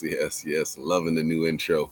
[0.00, 0.78] Yes, yes, yes.
[0.78, 1.90] Loving the new intro.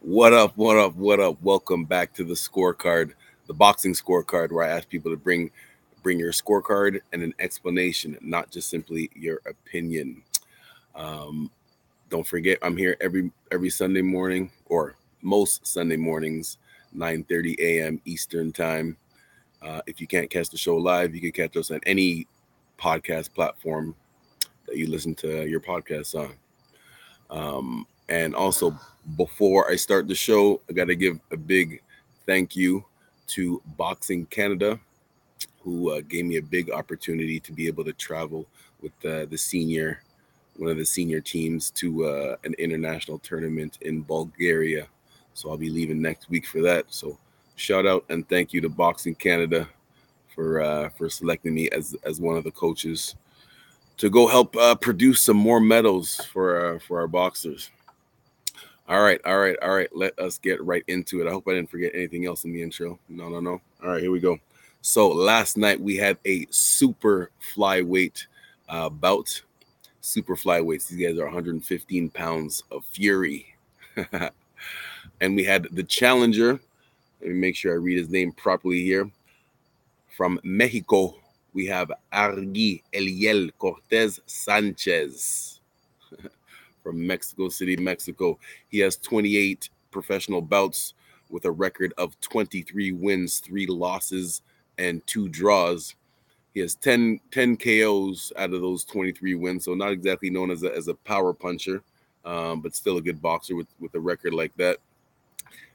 [0.00, 1.40] What up, what up, what up?
[1.40, 3.12] Welcome back to the scorecard,
[3.46, 5.52] the boxing scorecard, where I ask people to bring
[6.02, 10.22] bring your scorecard and an explanation, not just simply your opinion.
[10.96, 11.50] Um,
[12.08, 16.58] don't forget, I'm here every every Sunday morning, or most Sunday mornings,
[16.92, 18.00] 9 30 a.m.
[18.04, 18.96] Eastern time.
[19.62, 22.26] Uh, if you can't catch the show live, you can catch us on any
[22.80, 23.94] podcast platform
[24.66, 26.34] that you listen to your podcasts on.
[27.30, 28.78] Um, and also,
[29.16, 31.82] before I start the show, I got to give a big
[32.26, 32.84] thank you
[33.28, 34.78] to Boxing Canada,
[35.60, 38.46] who uh, gave me a big opportunity to be able to travel
[38.80, 40.02] with uh, the senior,
[40.56, 44.86] one of the senior teams to uh, an international tournament in Bulgaria.
[45.34, 46.86] So I'll be leaving next week for that.
[46.88, 47.18] So
[47.56, 49.68] shout out and thank you to Boxing Canada
[50.34, 53.16] for uh, for selecting me as as one of the coaches
[53.98, 57.70] to go help uh, produce some more medals for uh, for our boxers.
[58.88, 59.94] All right, all right, all right.
[59.94, 61.28] Let us get right into it.
[61.28, 62.98] I hope I didn't forget anything else in the intro.
[63.08, 63.60] No, no, no.
[63.82, 64.38] All right, here we go.
[64.80, 68.24] So last night we had a super flyweight
[68.68, 69.42] uh, bout.
[70.00, 70.88] Super flyweights.
[70.88, 73.54] These guys are 115 pounds of fury.
[75.20, 76.58] and we had the challenger.
[77.20, 79.10] Let me make sure I read his name properly here.
[80.16, 81.16] From Mexico,
[81.54, 85.60] we have Argi Eliel Cortez Sanchez
[86.82, 88.38] from Mexico City, Mexico.
[88.68, 90.94] He has 28 professional bouts
[91.30, 94.42] with a record of 23 wins, three losses,
[94.78, 95.94] and two draws.
[96.54, 100.62] He has 10, 10 KOs out of those 23 wins, so not exactly known as
[100.62, 101.82] a, as a power puncher,
[102.24, 104.78] um, but still a good boxer with, with a record like that.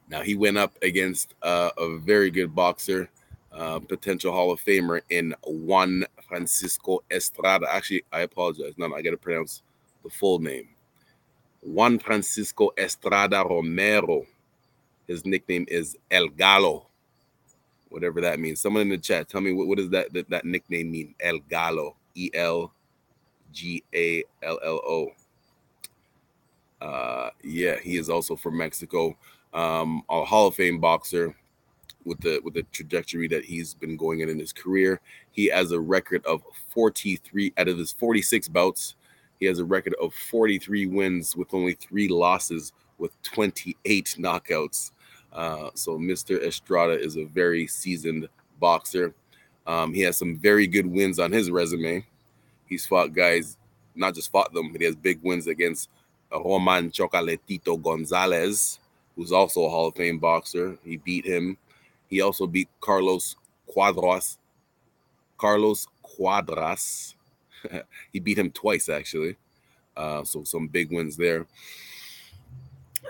[0.10, 3.10] Now, he went up against uh, a very good boxer
[3.54, 7.67] uh, potential Hall of Famer in Juan Francisco Estrada.
[7.72, 8.73] Actually, I apologize.
[8.77, 9.61] No, no I got to pronounce
[10.04, 10.70] the full name.
[11.61, 14.26] Juan Francisco Estrada Romero.
[15.08, 16.88] His nickname is El Gallo,
[17.89, 18.61] whatever that means.
[18.61, 21.16] Someone in the chat, tell me what, what does that, that that nickname mean?
[21.20, 22.72] El Gallo, E L
[23.52, 25.11] G A L L O.
[26.82, 29.16] Uh, yeah, he is also from Mexico.
[29.54, 31.36] Um, a Hall of Fame boxer
[32.05, 34.99] with the with the trajectory that he's been going in in his career.
[35.31, 38.95] He has a record of 43 out of his 46 bouts.
[39.39, 44.91] He has a record of 43 wins with only three losses with 28 knockouts.
[45.31, 46.41] Uh, so Mr.
[46.41, 49.14] Estrada is a very seasoned boxer.
[49.65, 52.05] Um, he has some very good wins on his resume.
[52.67, 53.58] He's fought guys,
[53.95, 55.89] not just fought them, but he has big wins against
[56.31, 58.80] Roman Chocolatito Gonzalez,
[59.15, 60.77] who's also a Hall of Fame boxer.
[60.83, 61.58] He beat him.
[62.09, 63.36] He also beat Carlos
[63.69, 64.37] Cuadras.
[65.37, 67.15] Carlos Cuadras.
[68.11, 69.36] he beat him twice, actually.
[69.95, 71.45] Uh, so some big wins there.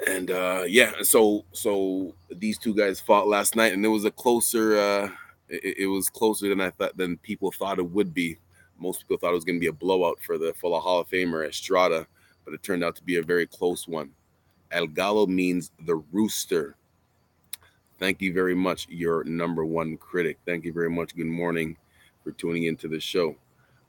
[0.08, 4.12] And uh, yeah, so so these two guys fought last night, and it was a
[4.12, 4.78] closer.
[4.78, 5.10] Uh,
[5.48, 8.38] it, it was closer than I thought than people thought it would be.
[8.80, 11.00] Most people thought it was going to be a blowout for the for the Hall
[11.00, 12.08] of Famer Estrada,
[12.44, 14.12] but it turned out to be a very close one.
[14.72, 16.76] El Gallo means the rooster.
[18.00, 20.38] Thank you very much, your number one critic.
[20.46, 21.16] Thank you very much.
[21.16, 21.78] Good morning
[22.24, 23.36] for tuning into the show.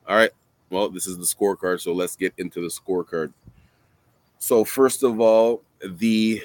[0.06, 0.30] All right.
[0.70, 3.32] Well, this is the scorecard, so let's get into the scorecard.
[4.38, 6.42] So, first of all, the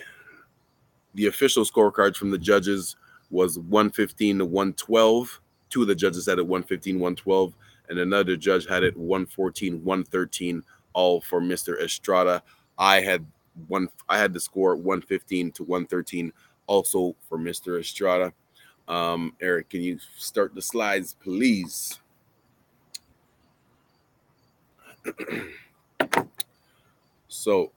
[1.15, 2.95] the official scorecards from the judges
[3.31, 5.41] was 115 to 112.
[5.69, 7.53] Two of the judges had it 115, 112,
[7.89, 11.79] and another judge had it 114, 113, all for Mr.
[11.81, 12.41] Estrada.
[12.77, 13.25] I had
[13.67, 16.31] one I had the score 115 to 113
[16.69, 17.79] also for Mr.
[17.79, 18.31] Estrada.
[18.87, 21.99] Um, Eric, can you start the slides, please?
[27.27, 27.71] so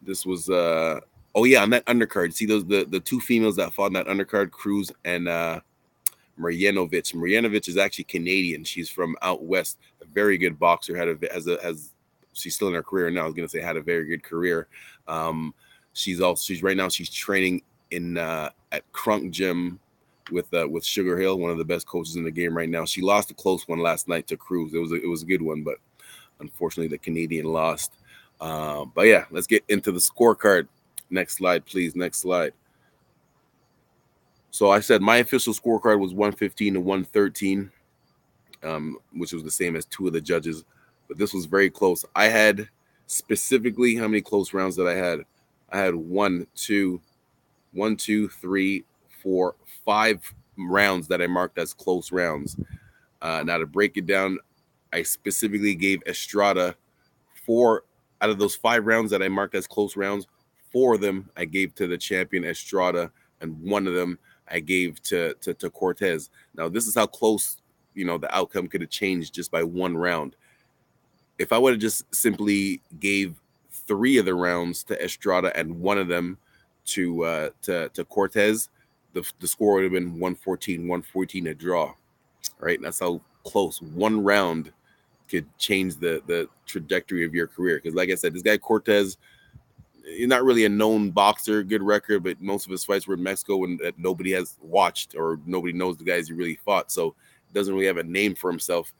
[0.00, 1.00] this was uh
[1.34, 2.32] oh yeah, on that undercard.
[2.32, 5.60] See those the, the two females that fought on that undercard, Cruz and uh
[6.40, 7.14] Mrdjenovich.
[7.14, 8.64] Mrdjenovich is actually Canadian.
[8.64, 9.78] She's from out west.
[10.00, 10.96] A very good boxer.
[10.96, 11.92] Had a has a has
[12.32, 13.24] she's still in her career now.
[13.24, 14.68] I was gonna say had a very good career.
[15.06, 15.52] Um,
[15.92, 19.78] she's also she's right now she's training in uh, at Kronk Gym
[20.30, 22.84] with uh, with Sugar Hill, one of the best coaches in the game right now.
[22.84, 24.74] She lost a close one last night to Cruz.
[24.74, 25.76] It was a, it was a good one, but
[26.40, 27.94] unfortunately the Canadian lost.
[28.40, 30.68] Uh, but yeah, let's get into the scorecard.
[31.10, 31.96] Next slide, please.
[31.96, 32.52] Next slide.
[34.50, 37.70] So I said my official scorecard was 115 to 113,
[38.62, 40.64] um, which was the same as two of the judges,
[41.06, 42.04] but this was very close.
[42.14, 42.68] I had
[43.06, 45.20] specifically how many close rounds that I had?
[45.70, 47.00] I had one, two,
[47.72, 48.84] one, two, three,
[49.22, 49.54] four,
[49.84, 50.22] five
[50.56, 52.56] rounds that I marked as close rounds.
[53.20, 54.38] Uh, now to break it down,
[54.92, 56.74] I specifically gave Estrada
[57.44, 57.84] four
[58.20, 60.26] out of those five rounds that I marked as close rounds,
[60.72, 63.10] four of them I gave to the champion Estrada,
[63.40, 64.18] and one of them
[64.48, 66.30] I gave to to, to Cortez.
[66.54, 67.60] Now this is how close
[67.94, 70.36] you know the outcome could have changed just by one round.
[71.38, 73.36] If I would have just simply gave
[73.70, 76.38] three of the rounds to Estrada and one of them
[76.88, 78.68] to uh, to to Cortez,
[79.12, 81.94] the, the score would have been 114, 114 a draw.
[82.60, 82.80] Right?
[82.80, 84.72] That's how close one round
[85.28, 87.80] could change the the trajectory of your career.
[87.82, 89.16] Because like I said, this guy Cortez,
[90.04, 93.22] he's not really a known boxer, good record, but most of his fights were in
[93.22, 96.90] Mexico and that nobody has watched or nobody knows the guys he really fought.
[96.90, 97.14] So
[97.54, 98.92] doesn't really have a name for himself.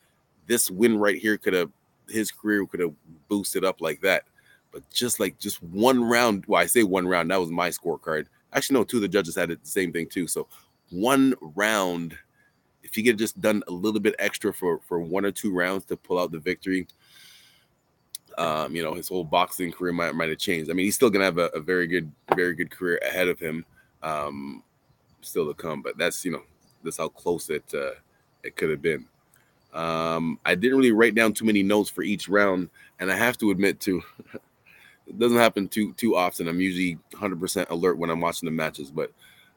[0.46, 1.70] This win right here could have
[2.08, 2.94] his career could have
[3.28, 4.24] boosted up like that.
[4.72, 8.26] But just like just one round, well, I say one round, that was my scorecard.
[8.52, 10.26] Actually, no, two of the judges had it the same thing too.
[10.26, 10.46] So
[10.90, 12.16] one round,
[12.82, 15.52] if he could have just done a little bit extra for for one or two
[15.54, 16.86] rounds to pull out the victory,
[18.38, 20.70] um, you know, his whole boxing career might might have changed.
[20.70, 23.38] I mean, he's still gonna have a, a very good, very good career ahead of
[23.38, 23.64] him,
[24.02, 24.62] um,
[25.22, 25.82] still to come.
[25.82, 26.42] But that's you know,
[26.84, 27.92] that's how close it uh,
[28.44, 29.06] it could have been.
[29.74, 32.70] Um, I didn't really write down too many notes for each round,
[33.00, 34.02] and I have to admit too,
[35.08, 36.48] it doesn't happen too too often.
[36.48, 39.12] I'm usually 100% alert when I'm watching the matches, but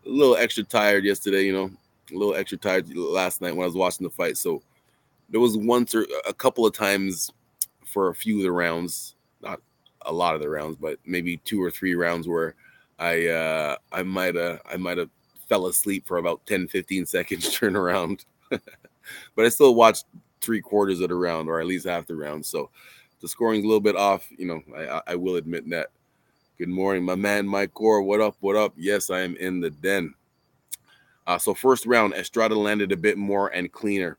[0.06, 1.44] a little extra tired yesterday.
[1.44, 1.72] You know,
[2.12, 4.38] a little extra tired last night when I was watching the fight.
[4.38, 4.62] So
[5.30, 7.32] there was once or a couple of times
[7.86, 9.62] for a few of the rounds, not
[10.04, 12.56] a lot of the rounds, but maybe two or three rounds where
[13.00, 15.10] I uh I might have I might have
[15.50, 18.24] fell asleep for about 10 15 seconds turn around
[19.36, 20.06] but I still watched
[20.42, 22.46] three quarters of the round, or at least half the round.
[22.46, 22.70] So
[23.22, 24.28] the scoring's a little bit off.
[24.38, 25.90] You know, I, I will admit that.
[26.58, 28.04] Good morning, my man, Mike Gore.
[28.04, 28.36] What up?
[28.40, 28.74] What up?
[28.78, 30.14] Yes, I am in the den.
[31.26, 34.18] Uh, so first round, Estrada landed a bit more and cleaner.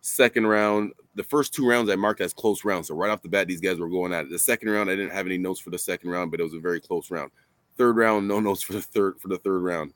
[0.00, 2.88] Second round, the first two rounds I marked as close rounds.
[2.88, 4.30] So right off the bat, these guys were going at it.
[4.30, 6.54] The second round, I didn't have any notes for the second round, but it was
[6.54, 7.30] a very close round.
[7.76, 9.92] Third round, no notes for the third for the third round.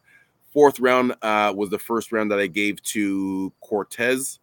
[0.52, 4.38] Fourth round uh, was the first round that I gave to Cortez.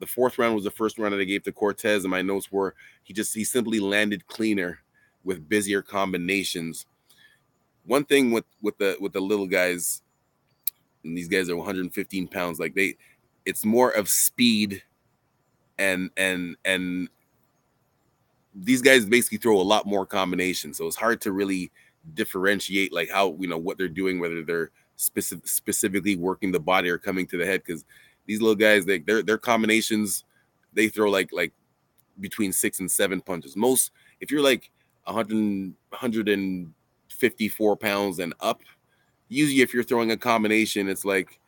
[0.00, 2.50] The fourth round was the first round that I gave to Cortez, and my notes
[2.50, 4.80] were he just he simply landed cleaner
[5.24, 6.86] with busier combinations.
[7.86, 10.02] One thing with with the with the little guys,
[11.04, 12.96] and these guys are 115 pounds, like they,
[13.44, 14.82] it's more of speed,
[15.78, 17.08] and and and
[18.54, 21.70] these guys basically throw a lot more combinations, so it's hard to really
[22.12, 26.88] differentiate like how you know what they're doing, whether they're specific, specifically working the body
[26.88, 27.84] or coming to the head because
[28.26, 30.24] these little guys they their their combinations
[30.72, 31.52] they throw like like
[32.20, 33.56] between six and seven punches.
[33.56, 34.70] Most if you're like
[35.04, 38.60] 100 154 pounds and up,
[39.28, 41.40] usually if you're throwing a combination, it's like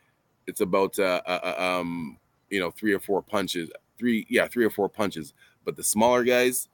[0.46, 2.18] it's about uh, uh, uh, um
[2.50, 5.34] you know three or four punches, three yeah three or four punches.
[5.64, 6.68] But the smaller guys,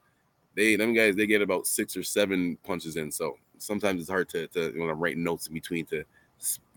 [0.54, 3.10] they them guys they get about six or seven punches in.
[3.10, 6.04] So sometimes it's hard to to when I'm writing notes in between to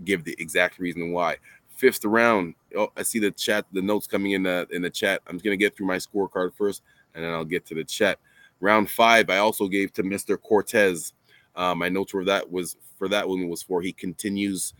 [0.04, 1.38] give the exact reason why.
[1.75, 2.56] Fifth round.
[2.75, 5.22] Oh, I see the chat, the notes coming in the in the chat.
[5.27, 6.83] I'm gonna get through my scorecard first,
[7.13, 8.19] and then I'll get to the chat.
[8.62, 10.42] Round five, I also gave to Mr.
[10.42, 11.13] Cortez.
[11.56, 14.74] Uh, my notes were that was for that one was for he continues.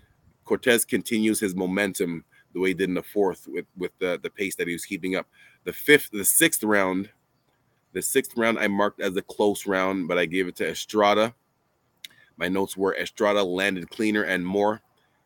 [0.46, 2.24] Cortez continues his momentum
[2.54, 4.86] the way he did in the fourth with with the the pace that he was
[4.86, 5.28] keeping up.
[5.66, 7.10] The fifth, the sixth round,
[7.92, 11.36] the sixth round I marked as a close round, but I gave it to Estrada.
[12.38, 14.82] My notes were Estrada landed cleaner and more.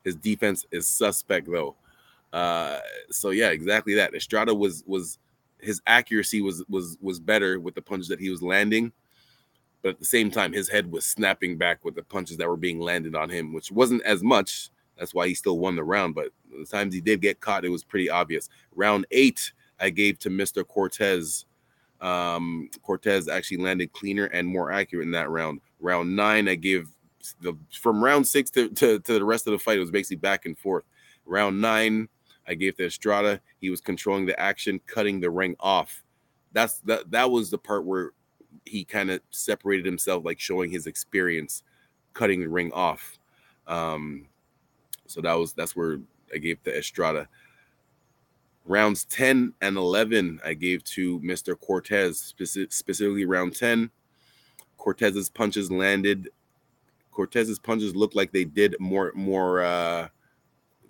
[0.10, 1.76] His defense is suspect though.
[2.34, 2.80] Uh,
[3.12, 4.16] so yeah, exactly that.
[4.16, 5.20] Estrada was was
[5.60, 8.92] his accuracy was was was better with the punches that he was landing,
[9.84, 12.58] but at the same time, his head was snapping back with the punches that were
[12.58, 14.72] being landed on him, which wasn't as much.
[14.98, 16.16] That's why he still won the round.
[16.16, 18.50] But the times he did get caught, it was pretty obvious.
[18.76, 20.68] Round eight, I gave to Mr.
[20.68, 21.46] Cortez.
[22.02, 25.62] Um, Cortez actually landed cleaner and more accurate in that round.
[25.80, 26.90] Round nine, I gave
[27.42, 30.18] the from round six to, to, to the rest of the fight, it was basically
[30.18, 30.84] back and forth.
[31.26, 32.10] Round nine,
[32.48, 33.42] I gave to Estrada.
[33.60, 36.04] He was controlling the action, cutting the ring off.
[36.54, 38.12] That's that that was the part where
[38.66, 41.64] he kind of separated himself, like showing his experience,
[42.14, 43.20] cutting the ring off.
[43.68, 44.28] Um,
[45.06, 46.00] so that was that's where
[46.34, 47.28] I gave to Estrada.
[48.66, 51.60] Rounds 10 and 11, I gave to Mr.
[51.60, 52.20] Cortez,
[52.70, 53.90] specifically round 10.
[54.78, 56.30] Cortez's punches landed
[57.12, 60.08] Cortez's punches looked like they did more more uh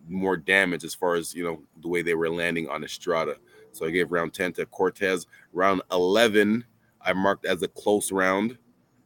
[0.07, 3.35] more damage as far as you know the way they were landing on Estrada.
[3.71, 5.27] So I gave round 10 to Cortez.
[5.53, 6.65] Round 11,
[7.01, 8.57] I marked as a close round.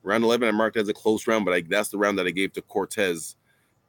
[0.03, 2.31] Round 11, I marked as a close round, but I, that's the round that I
[2.31, 3.35] gave to Cortez.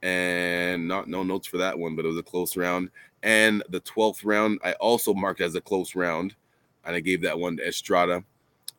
[0.01, 2.89] And not no notes for that one, but it was a close round.
[3.23, 6.35] And the 12th round, I also marked as a close round,
[6.83, 8.23] and I gave that one to Estrada.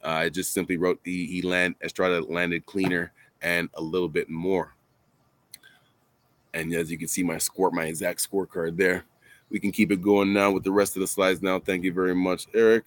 [0.04, 3.12] Uh, I just simply wrote he, he land Estrada landed cleaner
[3.42, 4.74] and a little bit more.
[6.54, 9.04] And as you can see, my score, my exact scorecard there.
[9.50, 11.60] We can keep it going now with the rest of the slides now.
[11.60, 12.84] Thank you very much, Eric.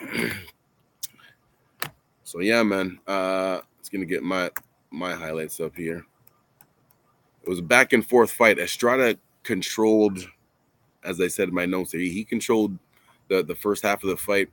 [2.24, 2.98] so yeah, man.
[3.06, 4.50] Uh it's gonna get my
[4.90, 6.04] my highlights up here.
[7.42, 8.58] It was a back and forth fight.
[8.58, 10.26] Estrada controlled,
[11.04, 12.76] as I said in my notes here, he controlled
[13.28, 14.48] the, the first half of the fight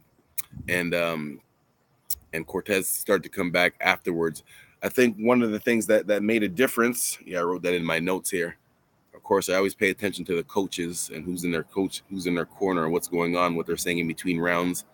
[0.67, 1.41] and um
[2.33, 4.43] and Cortez started to come back afterwards.
[4.81, 7.73] I think one of the things that that made a difference, yeah, I wrote that
[7.73, 8.57] in my notes here.
[9.13, 12.25] Of course, I always pay attention to the coaches and who's in their coach, who's
[12.25, 14.85] in their corner, and what's going on, what they're saying in between rounds,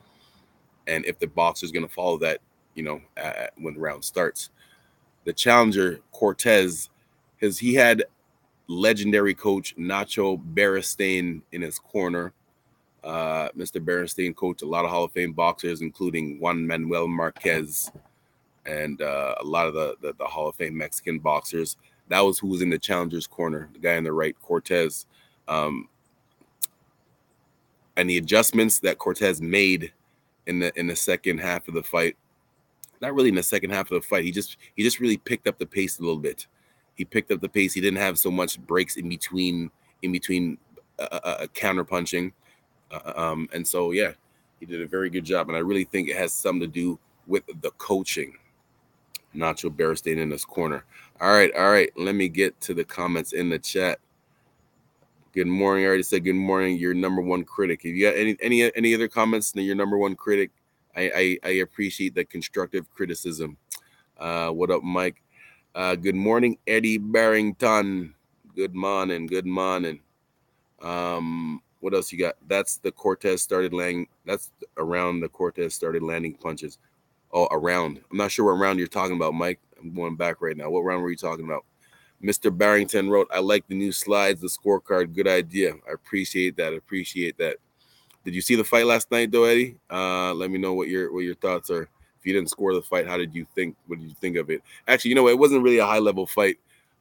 [0.88, 2.39] and if the boxer's going to follow that,
[2.75, 4.51] you know, uh, when the round starts.
[5.24, 6.89] The challenger Cortez,
[7.38, 8.03] his he had
[8.67, 12.34] legendary coach Nacho Beristain in his corner.
[13.03, 13.84] Uh, Mr.
[13.84, 17.91] Beristain coached a lot of Hall of Fame boxers, including Juan Manuel Marquez
[18.65, 21.77] and uh, a lot of the, the, the Hall of Fame Mexican boxers.
[22.10, 25.06] That was who was in the challenger's corner, the guy on the right, Cortez.
[25.48, 25.88] Um,
[27.98, 29.91] and the adjustments that Cortez made
[30.48, 32.15] in the in the second half of the fight,
[33.01, 35.48] not really in the second half of the fight, he just he just really picked
[35.48, 36.48] up the pace a little bit.
[36.96, 37.74] He picked up the pace.
[37.74, 39.70] He didn't have so much breaks in between
[40.01, 40.58] in between
[40.98, 42.32] uh, uh, uh counter punching,
[43.15, 44.13] um, and so yeah,
[44.60, 45.48] he did a very good job.
[45.48, 48.36] And I really think it has something to do with the coaching.
[49.36, 50.84] Nacho Beristain in his corner.
[51.22, 51.91] All right, all right.
[51.96, 54.00] Let me get to the comments in the chat.
[55.34, 55.86] Good morning.
[55.86, 56.77] I already said good morning.
[56.77, 57.81] Your number one critic.
[57.84, 60.50] If you got any any any other comments, your number one critic.
[60.96, 63.55] I I, I appreciate the constructive criticism.
[64.17, 65.22] Uh, what up, Mike?
[65.75, 68.15] Uh, good morning, Eddie Barrington.
[68.55, 69.27] Good morning.
[69.27, 70.01] Good morning.
[70.81, 72.36] Um, what else you got?
[72.48, 74.08] That's the Cortez started landing.
[74.26, 76.78] That's around the Cortez started landing punches.
[77.32, 78.02] Oh, around.
[78.12, 79.60] I'm not sure what round you're talking about, Mike.
[79.80, 80.70] I'm going back right now.
[80.70, 81.64] What round were you talking about?
[82.24, 82.56] Mr.
[82.56, 85.14] Barrington wrote, I like the new slides, the scorecard.
[85.14, 85.74] Good idea.
[85.88, 86.74] I appreciate that.
[86.74, 87.58] Appreciate that.
[88.26, 89.78] Did you see the fight last night, though, Eddie?
[89.90, 91.84] Uh, let me know what your what your thoughts are.
[91.84, 93.78] If you didn't score the fight, how did you think?
[93.88, 94.62] What did you think of it?
[94.88, 96.58] Actually, you know, it wasn't really a high level fight.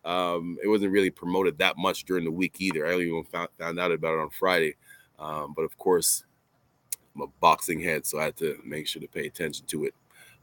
[0.09, 2.87] Um, it wasn't really promoted that much during the week either.
[2.87, 4.75] I only even found, found out about it on Friday.
[5.19, 6.25] Um, but of course,
[7.15, 9.95] I'm a boxing head, so I had to make sure to pay attention to it.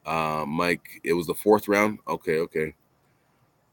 [0.06, 1.98] Uh, Mike, it was the fourth round.
[2.08, 2.76] Okay, okay.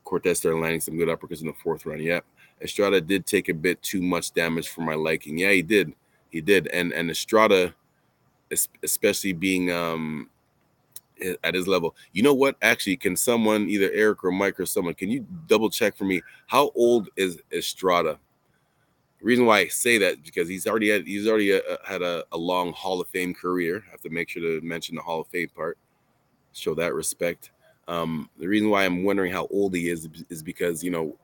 [0.02, 2.02] Cortez started landing some good uppercuts in the fourth round.
[2.02, 2.24] Yep.
[2.62, 5.36] Estrada did take a bit too much damage for my liking.
[5.36, 5.92] Yeah, he did.
[6.30, 6.68] He did.
[6.68, 7.74] And and Estrada,
[8.82, 10.30] especially being um
[11.44, 11.96] at his level.
[12.12, 12.56] You know what?
[12.62, 16.22] Actually, can someone, either Eric or Mike or someone, can you double check for me
[16.46, 18.18] how old is Estrada?
[19.20, 22.02] The reason why I say that because he's already had he's already a, uh, had
[22.02, 23.84] a, a long Hall of Fame career.
[23.86, 25.78] I have to make sure to mention the Hall of Fame part
[26.52, 27.50] show that respect.
[27.88, 31.16] Um, the reason why I'm wondering how old he is is because you know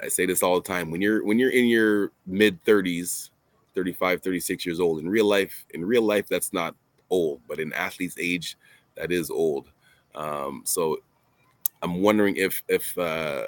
[0.00, 3.30] I say this all the time when you're when you're in your mid 30s
[3.74, 6.74] 35 36 years old in real life in real life that's not
[7.10, 8.56] old but in athlete's age
[8.96, 9.70] that is old
[10.14, 10.98] um, so
[11.82, 13.44] I'm wondering if if uh,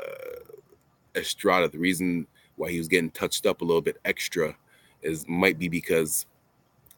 [1.15, 2.26] Estrada the reason
[2.57, 4.57] why he was getting touched up a little bit extra
[5.03, 6.26] is might be because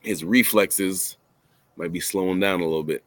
[0.01, 1.17] his reflexes
[1.77, 3.05] might be slowing down a little bit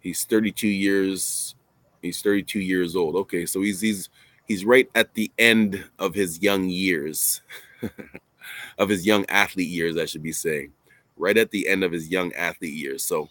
[0.00, 1.54] He's 32 years.
[2.02, 3.14] He's 32 years old.
[3.14, 4.08] Okay, so he's he's
[4.48, 7.42] he's right at the end of his young years,
[8.78, 10.72] of his young athlete years, I should be saying,
[11.16, 13.04] right at the end of his young athlete years.
[13.04, 13.28] So,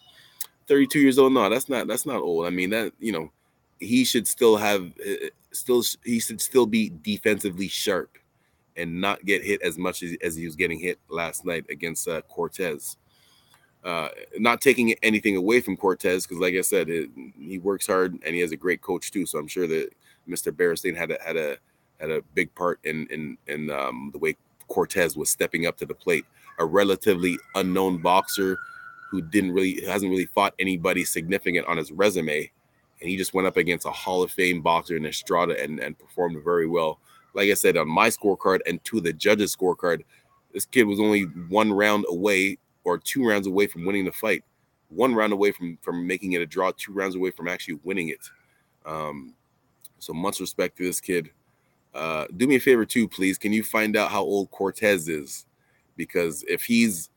[0.69, 1.33] 32 years old.
[1.33, 2.45] No, that's not that's not old.
[2.45, 3.31] I mean that you know,
[3.79, 8.17] he should still have uh, still he should still be defensively sharp
[8.77, 12.07] and not get hit as much as, as he was getting hit last night against
[12.07, 12.95] uh, Cortez.
[13.83, 18.13] Uh, not taking anything away from Cortez because, like I said, it, he works hard
[18.25, 19.25] and he has a great coach too.
[19.25, 19.89] So I'm sure that
[20.27, 20.51] Mr.
[20.51, 21.57] Beristain had a had a
[21.99, 24.35] had a big part in in in um, the way
[24.67, 26.25] Cortez was stepping up to the plate.
[26.59, 28.59] A relatively unknown boxer
[29.09, 32.49] who didn't really hasn't really fought anybody significant on his resume,
[33.01, 35.97] and he just went up against a Hall of Fame boxer in Estrada and and
[35.97, 36.99] performed very well.
[37.33, 40.03] Like I said, on my scorecard and to the judges' scorecard,
[40.53, 44.43] this kid was only one round away or two rounds away from winning the fight,
[44.89, 48.09] one round away from from making it a draw, two rounds away from actually winning
[48.09, 48.29] it.
[48.85, 49.33] Um,
[49.99, 51.31] so much respect to this kid.
[51.93, 53.37] Uh, do me a favor too, please.
[53.37, 55.45] Can you find out how old Cortez is?
[55.97, 57.09] Because if he's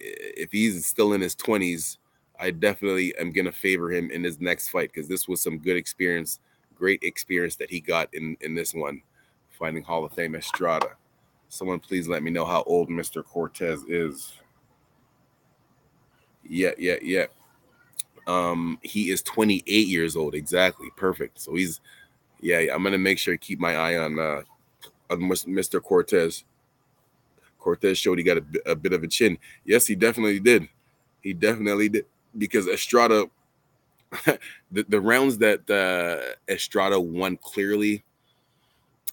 [0.00, 1.98] if he's still in his twenties,
[2.38, 5.76] I definitely am gonna favor him in his next fight because this was some good
[5.76, 6.40] experience,
[6.74, 9.02] great experience that he got in in this one,
[9.50, 10.90] fighting Hall of Fame Estrada.
[11.48, 13.24] Someone please let me know how old Mr.
[13.24, 14.34] Cortez is.
[16.44, 17.26] Yeah, yeah, yeah.
[18.26, 20.34] Um, he is 28 years old.
[20.34, 20.88] Exactly.
[20.96, 21.40] Perfect.
[21.40, 21.80] So he's
[22.40, 24.42] yeah, I'm gonna make sure to keep my eye on uh
[25.10, 25.82] on Mr.
[25.82, 26.44] Cortez.
[27.68, 29.36] Cortez showed he got a, a bit of a chin.
[29.62, 30.66] Yes, he definitely did.
[31.20, 32.06] He definitely did
[32.38, 33.26] because Estrada,
[34.72, 38.04] the, the rounds that uh, Estrada won clearly,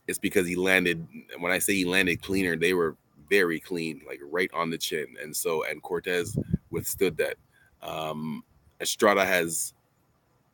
[0.07, 1.05] is because he landed.
[1.37, 2.95] When I say he landed cleaner, they were
[3.29, 6.37] very clean, like right on the chin, and so and Cortez
[6.69, 7.35] withstood that.
[7.81, 8.41] Um,
[8.79, 9.73] Estrada has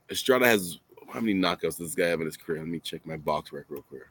[0.10, 0.80] Estrada has
[1.14, 2.62] how many knockouts does this guy have in his career?
[2.62, 4.08] Let me check my box record real quick.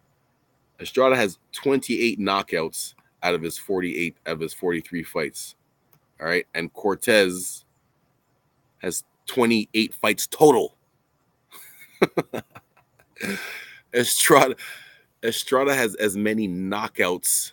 [0.79, 5.57] Estrada has 28 knockouts out of his 48 of his 43 fights.
[6.21, 6.47] All right.
[6.55, 7.65] And Cortez
[8.79, 10.75] has 28 fights total.
[13.95, 14.57] Estrada
[15.23, 17.53] Estrada has as many knockouts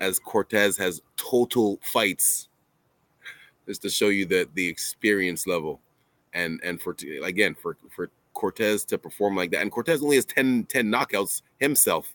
[0.00, 2.48] as Cortez has total fights.
[3.66, 5.80] Just to show you that the experience level
[6.32, 10.24] and and for again for for Cortez to perform like that and Cortez only has
[10.24, 12.14] 10 10 knockouts himself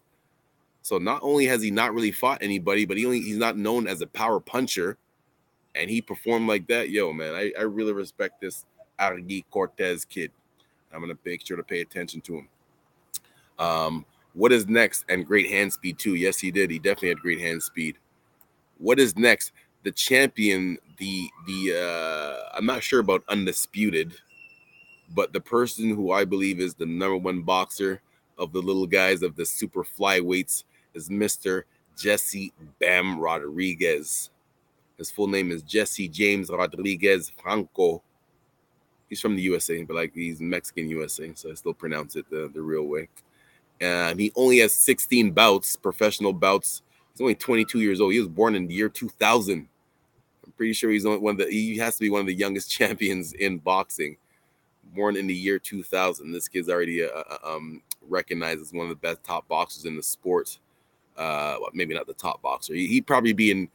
[0.85, 3.87] so not only has he not really fought anybody, but he only he's not known
[3.87, 4.99] as a power puncher,
[5.73, 6.91] and he performed like that.
[6.91, 8.65] Yo, man, I, I really respect this
[8.99, 10.31] Argi Cortez kid.
[10.93, 12.49] I'm gonna make sure to pay attention to him.
[13.57, 15.05] Um, what is next?
[15.09, 16.13] And great hand speed too.
[16.13, 16.69] Yes, he did.
[16.69, 17.97] He definitely had great hand speed.
[18.77, 19.53] What is next?
[19.81, 24.13] The champion, the the uh I'm not sure about undisputed,
[25.15, 28.03] but the person who I believe is the number one boxer
[28.37, 30.63] of the little guys of the super flyweights
[30.95, 31.63] is Mr.
[31.97, 34.31] Jesse Bam Rodriguez.
[34.97, 38.01] His full name is Jesse James Rodriguez Franco.
[39.09, 42.49] He's from the USA, but like he's Mexican USA, so I still pronounce it the,
[42.53, 43.09] the real way.
[43.81, 46.81] And he only has 16 bouts, professional bouts.
[47.11, 48.13] He's only 22 years old.
[48.13, 49.67] He was born in the year 2000.
[50.45, 52.33] I'm pretty sure he's only one of the he has to be one of the
[52.33, 54.17] youngest champions in boxing.
[54.95, 56.31] Born in the year 2000.
[56.31, 59.97] This kid's already a, a um, recognized as one of the best top boxers in
[59.97, 60.57] the sport
[61.17, 62.73] uh well, maybe not the top boxer.
[62.73, 63.69] He'd probably be in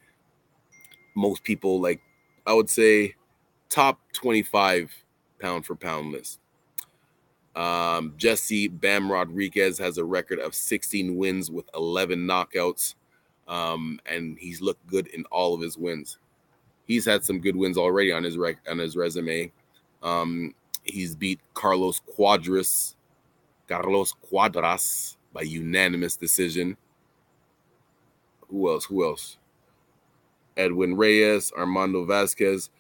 [1.15, 2.01] most people like
[2.47, 3.15] I would say
[3.69, 4.93] top 25
[5.39, 6.41] pound for pound list.
[7.57, 12.95] Um, Jesse Bam Rodriguez has a record of 16 wins with 11 knockouts,
[13.49, 16.19] um, and he's looked good in all of his wins.
[16.87, 19.53] He's had some good wins already on his rec- on his resume.
[20.03, 22.95] Um, he's beat Carlos Cuadras,
[23.69, 26.77] Carlos Cuadras by unanimous decision
[28.51, 28.85] who else?
[28.85, 29.39] Who else?
[30.57, 32.71] Edwin Reyes, Armando Vasquez.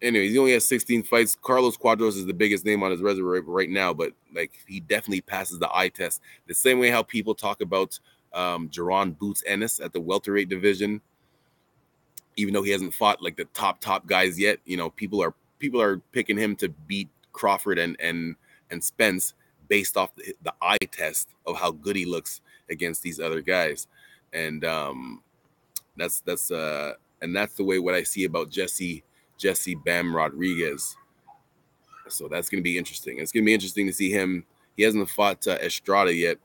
[0.00, 1.36] Anyways, he only has 16 fights.
[1.40, 5.20] Carlos Cuadras is the biggest name on his resume right now, but like he definitely
[5.20, 6.20] passes the eye test.
[6.48, 7.98] The same way how people talk about
[8.32, 11.00] um Jaron Boots Ennis at the welterweight division,
[12.36, 14.58] even though he hasn't fought like the top top guys yet.
[14.64, 18.34] You know, people are people are picking him to beat Crawford and and
[18.70, 19.34] and Spence
[19.68, 23.86] based off the, the eye test of how good he looks against these other guys
[24.32, 25.22] and um,
[25.96, 29.02] that's that's uh, and that's the way what I see about Jesse
[29.38, 30.96] Jesse Bam Rodriguez.
[32.08, 33.18] So that's gonna be interesting.
[33.18, 34.44] It's gonna be interesting to see him.
[34.76, 36.38] He hasn't fought uh, Estrada yet,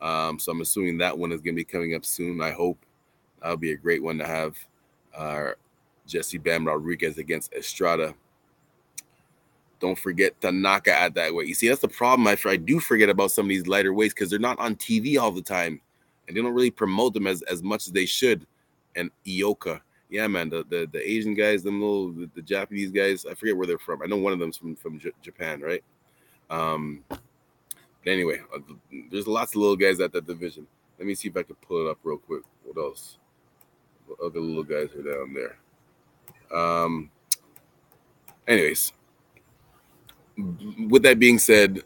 [0.00, 2.40] um, so I'm assuming that one is gonna be coming up soon.
[2.40, 2.78] I hope
[3.40, 4.56] that'll be a great one to have.
[5.16, 5.52] Uh,
[6.06, 8.14] Jesse Bam Rodriguez against Estrada.
[9.80, 11.48] Don't forget Tanaka at that weight.
[11.48, 12.26] You see, that's the problem.
[12.28, 15.20] I, I do forget about some of these lighter weights because they're not on TV
[15.20, 15.80] all the time
[16.26, 18.46] and they don't really promote them as, as much as they should.
[18.94, 23.26] And Ioka, yeah, man, the, the, the Asian guys, them little the, the, Japanese guys,
[23.26, 24.02] I forget where they're from.
[24.02, 25.84] I know one of them's from from J- Japan, right?
[26.48, 27.20] Um, but
[28.06, 28.60] anyway, uh,
[29.10, 30.66] there's lots of little guys at that division.
[30.98, 32.42] Let me see if I can pull it up real quick.
[32.64, 33.18] What else?
[34.06, 35.58] What other little guys are down there?
[36.56, 37.10] Um.
[38.46, 38.92] Anyways,
[40.88, 41.82] with that being said,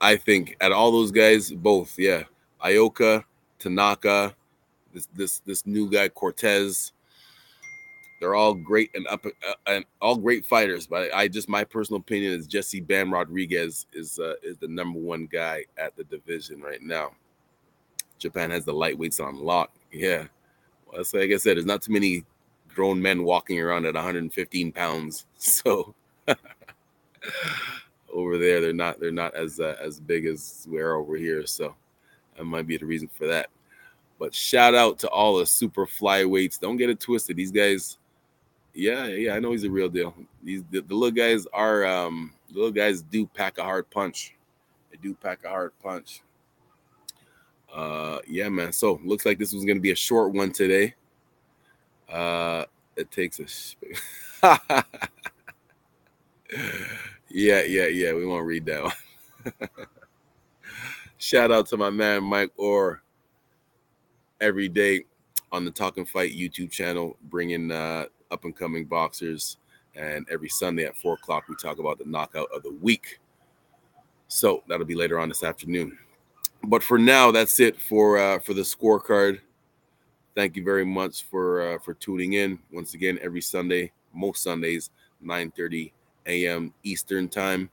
[0.00, 2.24] I think at all those guys, both, yeah,
[2.64, 3.24] Ioka
[3.58, 4.34] Tanaka,
[4.92, 6.92] this this this new guy Cortez.
[8.20, 12.00] They're all great and up uh, and all great fighters, but I just my personal
[12.00, 16.60] opinion is Jesse Bam Rodriguez is uh, is the number one guy at the division
[16.62, 17.12] right now.
[18.18, 19.72] Japan has the lightweights on lock.
[19.92, 20.24] Yeah,
[20.90, 22.24] well, so like I said, there's not too many
[22.74, 25.26] grown men walking around at 115 pounds.
[25.36, 25.94] So
[28.12, 31.46] over there, they're not they're not as uh, as big as we're over here.
[31.46, 31.74] So
[32.36, 33.48] that might be the reason for that.
[34.18, 36.60] But shout out to all the super flyweights.
[36.60, 37.36] Don't get it twisted.
[37.36, 37.98] These guys,
[38.72, 40.14] yeah, yeah, I know he's a real deal.
[40.42, 44.34] These the, the little guys are um the little guys do pack a hard punch.
[44.90, 46.22] They do pack a hard punch.
[47.72, 48.72] Uh yeah, man.
[48.72, 50.94] So looks like this was gonna be a short one today.
[52.08, 52.64] Uh
[52.96, 53.46] it takes a
[57.30, 58.12] yeah, yeah, yeah.
[58.12, 58.92] We won't read that one.
[61.24, 63.00] Shout out to my man Mike Orr
[64.42, 65.04] every day
[65.52, 69.56] on the Talking Fight YouTube channel, bringing uh, up and coming boxers.
[69.96, 73.20] And every Sunday at four o'clock, we talk about the knockout of the week.
[74.28, 75.96] So that'll be later on this afternoon.
[76.62, 79.40] But for now, that's it for uh, for the scorecard.
[80.34, 84.90] Thank you very much for uh, for tuning in once again every Sunday, most Sundays,
[85.22, 85.90] 9 30
[86.26, 86.74] a.m.
[86.82, 87.70] Eastern time.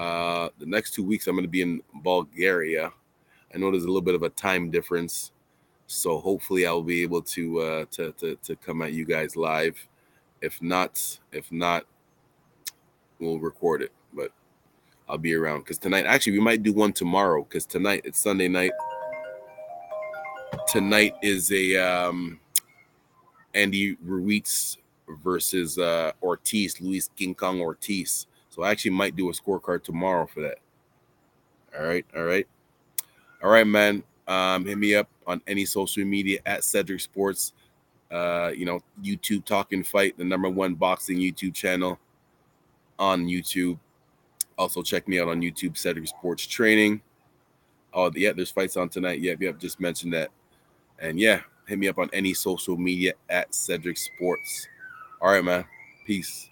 [0.00, 2.90] Uh, the next two weeks, I'm going to be in Bulgaria.
[3.54, 5.30] I know there's a little bit of a time difference,
[5.88, 9.76] so hopefully I'll be able to uh, to, to to come at you guys live.
[10.40, 11.84] If not, if not,
[13.18, 13.92] we'll record it.
[14.14, 14.32] But
[15.06, 18.48] I'll be around because tonight, actually, we might do one tomorrow because tonight it's Sunday
[18.48, 18.72] night.
[20.66, 22.40] Tonight is a um,
[23.52, 24.78] Andy Ruiz
[25.22, 28.28] versus uh, Ortiz, Luis King Kong Ortiz.
[28.50, 30.58] So I actually might do a scorecard tomorrow for that.
[31.78, 32.46] All right, all right,
[33.42, 34.02] all right, man.
[34.26, 37.52] Um, hit me up on any social media at Cedric Sports.
[38.10, 41.98] Uh, you know, YouTube Talking Fight, the number one boxing YouTube channel
[42.98, 43.78] on YouTube.
[44.58, 47.00] Also, check me out on YouTube, Cedric Sports Training.
[47.94, 49.20] Oh, yeah, there's fights on tonight.
[49.20, 50.30] Yep, yep, just mentioned that.
[50.98, 54.68] And yeah, hit me up on any social media at Cedric Sports.
[55.20, 55.64] All right, man.
[56.04, 56.49] Peace.